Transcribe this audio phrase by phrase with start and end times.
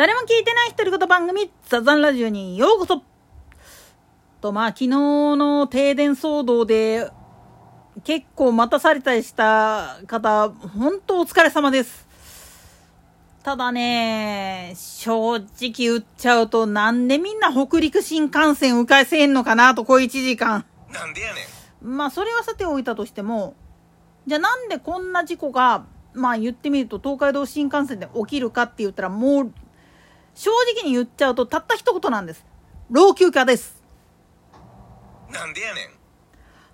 [0.00, 3.02] 誰も聞いてない独り言番組、ザザンラジオにようこそ
[4.40, 7.10] と、まあ、昨日の停電騒動で、
[8.02, 12.08] 結構待たされたりした方、本当お疲れ様です。
[13.42, 20.64] ただね、正直言っちゃうと、なんでみんな北陸新幹線迂回せんのかなと、こう1時間。
[20.94, 21.40] なんでやね
[21.82, 21.86] ん。
[21.86, 23.54] まあ、それはさておいたとしても、
[24.26, 29.52] じゃあなんでこんな事故が、まあ言ってみると東海道新幹線で起きるかって言ったらもう
[30.40, 32.46] 正直に言っちゃうとたった一言なんです。
[32.88, 33.82] 老朽化です。
[35.30, 35.88] なんでやねん。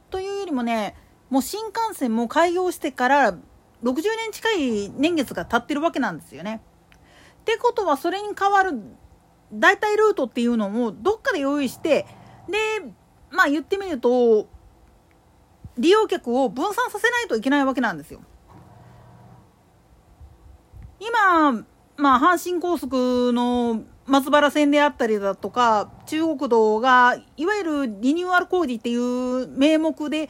[0.08, 0.94] というよりもね、
[1.30, 3.38] もう新幹線も開業してから60
[3.82, 6.62] 年近い年月が経ってるわけなんですよね。
[7.40, 8.80] ってことはそれに代わる
[9.52, 12.06] 代替ルートっていうのもどっかで用意して
[12.48, 12.56] で
[13.32, 14.46] まあ言ってみると
[15.76, 18.20] 利用客を分散させないといけないわけなんですよ。
[21.00, 30.28] 今、まあ、阪神高速の松原線であったりだとか中国道がいわゆるリニューアル工事っていう名目で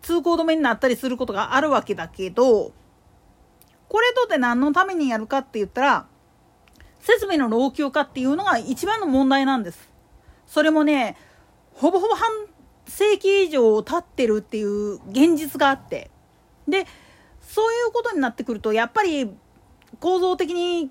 [0.00, 2.72] 通行止めになったりすることがあるわけだけど
[3.88, 6.06] これとって何のためにやるかって言ったら
[7.00, 9.88] 設備の老朽化っていうのが一番の問題なんです。
[10.46, 11.16] それもね
[11.72, 12.28] ほぼほぼ半
[12.86, 16.10] 世紀以上経ってるっていう現実があって
[16.66, 16.86] で
[17.40, 19.30] そういうことになってくるとやっぱり
[20.00, 20.90] 構造的に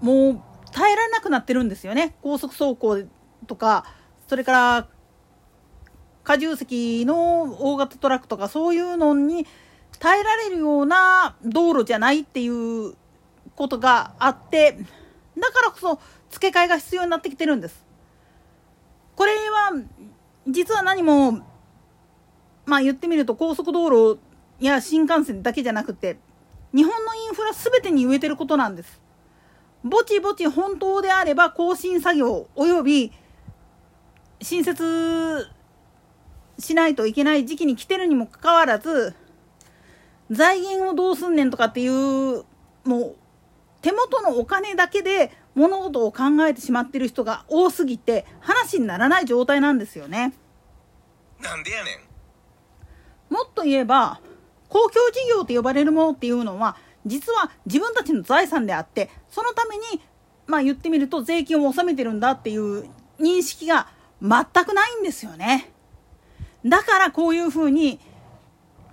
[0.00, 0.40] もう
[0.72, 3.04] 耐えられなくなってるんですよね高速走行
[3.46, 3.84] とか
[4.28, 4.88] それから
[6.28, 9.46] 荷重席の大型トラックとかそういうのに
[9.98, 12.94] 耐えられるような道路じゃないっていう
[13.56, 14.78] ことがあって
[15.38, 17.84] だからこそ付け替えが必要になってきてるんです。
[19.16, 19.72] これは
[20.48, 21.40] 実は何も
[22.64, 24.20] まあ言ってみると高速道路
[24.60, 26.18] や新幹線だけじゃなくて
[26.74, 29.00] 日本のインフラ全てに植えてることなんです。
[29.82, 33.12] ぼちぼち本当であれば更新作業及び
[34.42, 35.48] 新設
[36.58, 39.14] しないといけない時期に来てるにもかかわらず
[40.30, 42.44] 財源をどうすんねんとかっていう
[42.84, 43.16] もう
[43.82, 50.34] 手元のお金だけで物事を考えてしまってる人が多すぎて話にならない状態なんですよね。
[51.40, 51.90] なんでやね
[53.30, 54.20] んもっと言えば
[54.70, 59.82] 公共事業と呼ばれるものっていうのは実は自分たちの財産であってそのために
[60.46, 62.88] まあ言ってみると税金を納めてるんだっていう
[63.20, 63.88] 認識が
[64.22, 65.72] 全くないんですよね。
[66.64, 68.00] だからこういうふうに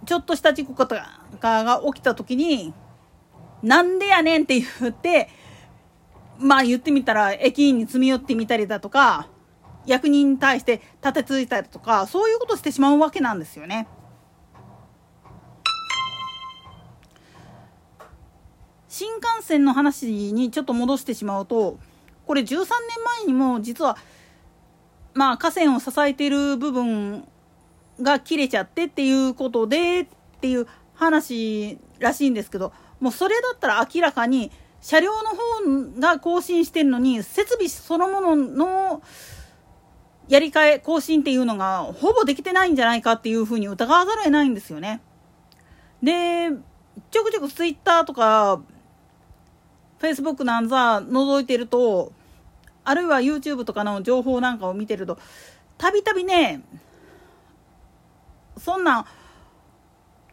[0.06, 0.96] ちょっとした事故と
[1.40, 2.74] かが起きた時に
[3.62, 5.30] なんでやねんって言って
[6.40, 9.28] まあ言ってみたら駅員に詰め寄ってみたりだとか
[9.86, 13.88] 役人に対して立てついたりとかそういうことしてしまうわけなんですよね。
[18.90, 21.78] 新幹線の話にちょっと戻してしまうと
[22.26, 22.66] これ13年
[23.22, 23.98] 前にも実は
[25.14, 27.28] まあ河川を支えている部分
[28.02, 30.08] が切れちゃってっていうことでっ
[30.40, 39.02] ていう話らしいんですけどもうそれだったら明らかに車両の方が更新してるのに設備そのものの
[40.28, 45.02] やり替え更新っていうのがほぼできてないんじゃないかっていうふうに疑わざるを得ないんですよね。
[46.04, 46.50] で
[47.12, 48.62] ちょくちょくツイッターとか
[50.00, 52.12] フェイスブックなんざ覗いてると
[52.84, 55.18] あるいは YouTube とかの情報なんかを見てると
[55.78, 56.62] たびたびね
[58.58, 59.06] そんな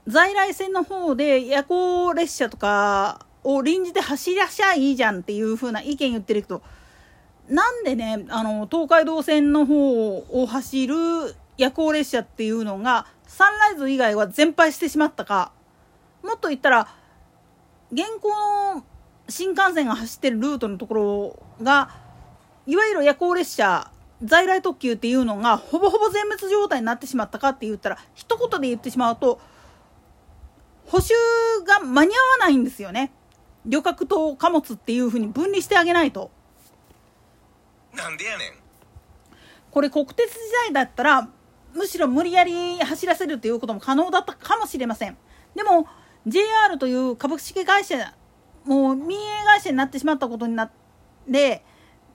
[0.07, 6.63] 在来線の方で夜行列車とかを臨時で走らしゃいいじゃんっていう風な意見言ってるけど
[7.49, 10.95] なんでねあの東海道線の方を走る
[11.57, 15.53] 夜行列車っていうのがサンライズ以外は全廃してしまったか
[16.23, 16.89] もっと言ったら
[17.93, 18.29] 現行
[18.77, 18.85] の
[19.29, 21.91] 新幹線が走ってるルートのところが
[22.67, 23.91] いわゆる夜行列車
[24.23, 29.41] 在来特急っていうのがほぼほぼ全滅状態になってしまったかって言ったら一言で言ってしまうと
[30.87, 31.15] 補修
[31.67, 33.11] が間に合わないんですよね。
[33.67, 36.31] 旅客と貨物っていうふうに分離してあげないと。
[37.95, 38.53] なんでやねん。
[39.71, 41.29] これ国鉄時代だったら
[41.73, 45.17] むしろ無理やり走らせるということも可能だったかもしれません。
[45.55, 45.89] でも
[46.27, 48.15] JR という株式会社
[48.65, 50.71] もう民営会社になってしまったことになっ
[51.31, 51.63] て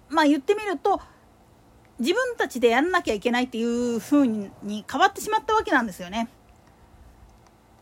[0.09, 1.01] まあ言ってみると
[1.99, 4.51] 自分たちでやんなきゃいけないっていう風に
[4.89, 6.29] 変わってしまったわけなんですよね。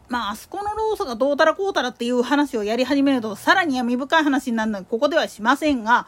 [0.09, 6.07] まあ、あそこの労組がどうたらこうたらっていう話をやり始めるとさらに闇深い話になるのでここではしませんが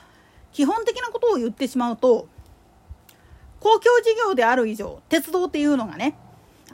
[0.53, 2.29] 基本的なことを言ってしまうと
[3.59, 6.15] 公共事業である以上鉄道っていうのがね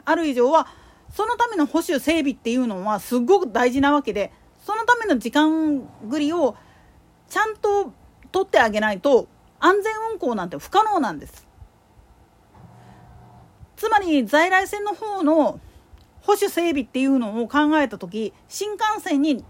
[0.04, 0.68] ある以上は
[1.12, 4.32] そのための保守整備っていうのはすごく大事なわけで
[4.66, 5.78] そのための時間
[6.08, 6.56] 繰りを
[7.28, 7.92] ちゃんと
[8.32, 9.28] 取ってあげないと
[9.60, 11.46] 安全運行なんて不可能なんです。
[13.76, 15.60] つまり在来線の方の
[16.22, 19.44] 保守整備っていうのを考えた時新幹線に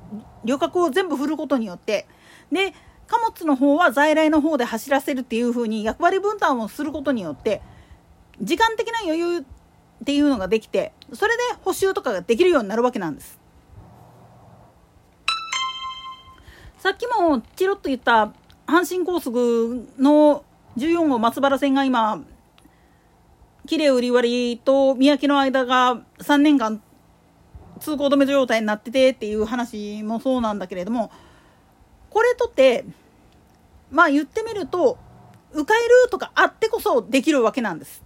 [0.44, 2.06] 旅客を全部振ることによって
[2.52, 2.74] で
[3.06, 7.62] 貨物の方は在来の方で走らせるっていう風に役割分担をすることによって
[8.42, 9.44] 時間的な余裕っ
[10.04, 13.45] ていうのができてそれで補修とかができるようになるわけなんです。
[16.78, 18.32] さっきもチロッと言った
[18.66, 20.44] 阪神高速の
[20.76, 22.22] 14号松原線が今
[23.66, 26.82] 綺麗売り割りと宮城の間が3年間
[27.80, 31.10] 通行止め状態になっててっていう話もそうなんだけれども
[32.10, 32.84] これとって
[33.90, 34.98] まあ言ってみると
[35.52, 38.02] 迂回ルートがあってこそできるわけなんです。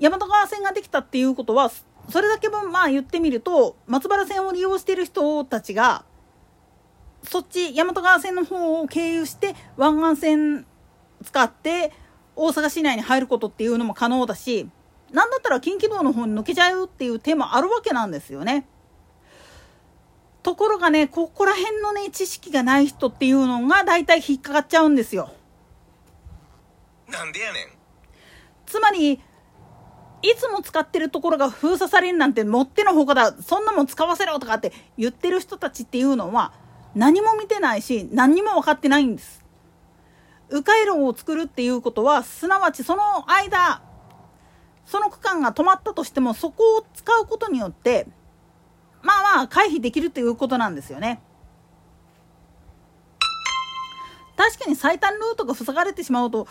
[0.00, 1.70] 大和川線ができたっていうことは
[2.08, 6.04] それだけもまあ言ってみると松原線を利用している人たちが
[7.22, 10.66] そっち大和川線の方を経由して湾岸線
[11.24, 11.92] 使って
[12.36, 14.68] 大阪市内に入ることっていうのも可能だし
[15.12, 18.66] 何だったら近畿道の方に抜けちゃうっていう手もあるわけなんですよね。
[20.42, 25.32] ところがねここら辺のね知識がない人っていうのが大体引っかかっちゃうんですよ。
[27.10, 27.68] なんでやねん
[28.66, 29.20] つまり
[30.20, 36.52] いつも使ってるところが封鎖されるなんてもってのほかだそんなもん使わせろとかって言ってる人たちっていうのは
[36.94, 39.44] 何も見てないし何にも分かってないんです。
[40.50, 43.82] 迂回路を作るっていうことはすなわちその間
[44.86, 48.06] その区間が止まったとしてもそこを使うことによって
[49.02, 51.20] まあまあ回避できるということなんですよね。
[54.36, 56.46] 確かに最短ルートが塞がれてしまうと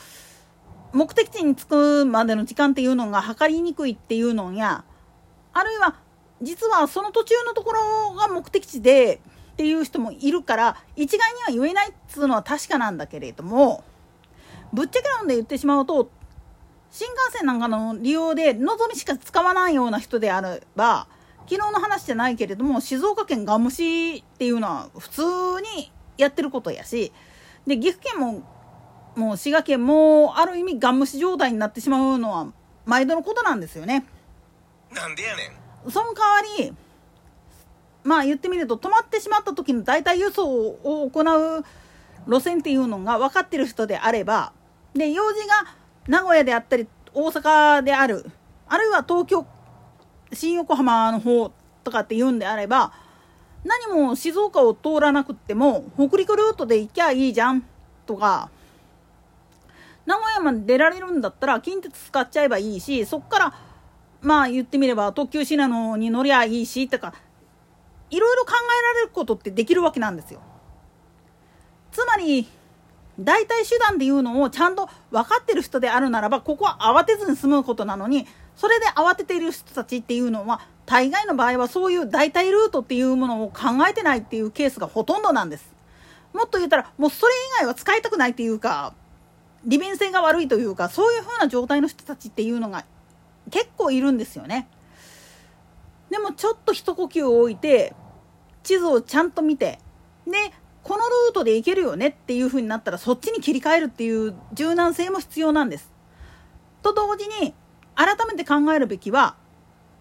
[0.93, 4.83] 目的地に着くまでの時間っていうのが測りにくいっていうのや
[5.53, 5.95] あるいは
[6.41, 9.21] 実はその途中のところが目的地で
[9.57, 13.83] っていう人もいるから一概には言えないっつうのは確かなんだけれども
[14.71, 16.11] ぶっちゃけなんで言ってしまうと
[16.91, 21.07] 新幹線なんかの利用でのぞみしか使わないような人であれば
[21.49, 25.21] 昨日の話じゃないけれども静岡県ガムシっていうのは普通
[25.75, 27.11] にやってることやし
[27.65, 28.43] で岐阜県も
[29.15, 32.53] もう滋賀県もある意味ガン無視状態になってしまうのは
[32.85, 34.05] 毎度のことなんですよね。
[34.93, 35.47] なんでやね
[35.87, 36.73] んその代わり
[38.07, 41.65] まあ言ってみると止まってしまった時の代替輸送を行う
[42.25, 44.53] 路線っていうのが分かってる人であれば
[44.93, 45.75] で用事が
[46.07, 48.25] 名古屋であったり大阪である
[48.69, 49.45] あるいは東京
[50.31, 51.51] 新横浜の方
[51.83, 52.93] とかって言うんであれば
[53.65, 57.61] 何も静岡を通らなくっても北陸ルートで行きゃいいじゃん
[58.05, 58.49] とか
[60.05, 63.53] 名古屋まで出られるんだったら近鉄使っちゃえばいいしそっから
[64.21, 67.13] まあ言ってみれば特急シナノに乗りゃいいしとか
[68.09, 70.41] いろいろ考えられることってできるわけなんですよ。
[71.91, 72.47] つまり
[73.19, 85.75] 代替手段っていうのをちゃんと分かってる人であるならばここは慌てずに済むことなのにそれで慌てている人たちっていうのは大概の場合はそういう代替ルートっていうものを考えてないっていうケースがほとんどなんです。
[86.33, 88.93] もっと言ったらもうそれ以外は使いたくないっていうか
[89.65, 92.85] 利便性が悪いというかそういう風な状態の人たちっていうのが
[93.49, 94.67] 結構いるんですよね。
[96.09, 97.93] でもちょっと一呼吸置いて
[98.63, 99.79] 地図をちゃんと見て
[100.25, 100.33] で
[100.83, 105.91] このルートで行けるよねっていう風になったらそっちに切り替えるっていう柔軟性も必要なんです。
[106.81, 107.53] と同時に
[107.95, 109.35] 改めて考えるべきは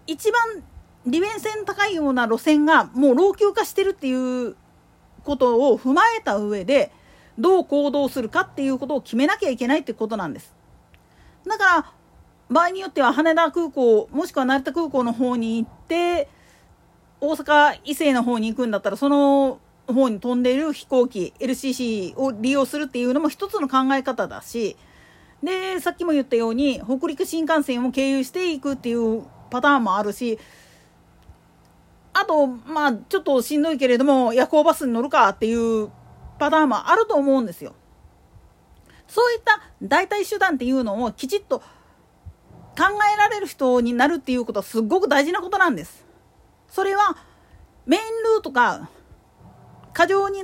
[0.05, 0.63] 一番
[1.05, 4.55] 利便性の高いような路線がもう老朽化してるっていう
[5.23, 6.91] ことを踏まえた上で
[7.37, 10.53] どう行動するかっていうことを決めなきゃいけないってことなんです。
[11.45, 11.91] だから
[12.49, 16.29] 場合によっては羽田空港もしくは成田空港の方に行って
[17.19, 24.77] 大阪伊勢の方に行くんだったらその方に飛んでいる飛行機 LCC を利用するっていうのも一つの考え方だし
[25.43, 30.39] でさっきも言ったように北陸新幹線を経由していくっていうパターンもあるし
[32.13, 35.89] あとまあちょっとしんどいけれども夜行バスに乗るかっていう
[36.39, 37.73] パターンもあると思うんですよ。
[39.07, 41.61] そういった代替手段っていうのをきちっと
[42.77, 46.05] 考えられる人になるっていうことはすっごく大事なことなんです。
[46.69, 47.17] それは
[47.87, 48.03] メイン
[48.35, 48.89] ルートが
[49.93, 50.43] 過剰に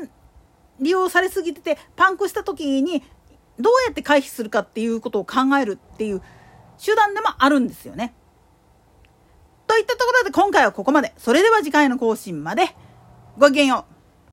[0.80, 3.04] 利用されすぎててパンクした時に
[3.60, 6.22] どうやって回避するかっていうことを考えるっていう
[6.84, 8.16] 手段でもあるんですよね。
[9.68, 11.13] といったところで今回はここまで。
[11.18, 12.75] それでは次回の更新まで。
[13.38, 13.92] ごきげんよう。